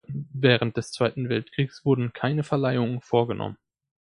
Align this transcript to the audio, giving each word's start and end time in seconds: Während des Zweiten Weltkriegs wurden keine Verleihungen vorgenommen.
Während 0.33 0.77
des 0.77 0.91
Zweiten 0.91 1.29
Weltkriegs 1.29 1.85
wurden 1.85 2.11
keine 2.11 2.41
Verleihungen 2.41 3.01
vorgenommen. 3.01 3.59